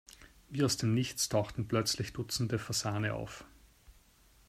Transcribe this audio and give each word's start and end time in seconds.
Wie 0.49 0.63
aus 0.63 0.77
dem 0.77 0.95
Nichts 0.95 1.29
tauchten 1.29 1.67
plötzlich 1.67 2.11
dutzende 2.11 2.57
Fasane 2.57 3.13
auf. 3.13 3.45